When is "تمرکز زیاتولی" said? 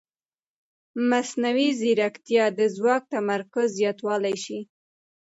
3.13-4.35